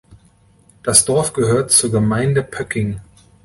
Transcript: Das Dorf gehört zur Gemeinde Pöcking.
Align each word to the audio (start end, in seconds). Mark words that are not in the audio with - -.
Das 0.81 1.05
Dorf 1.05 1.31
gehört 1.33 1.69
zur 1.69 1.91
Gemeinde 1.91 2.41
Pöcking. 2.41 3.01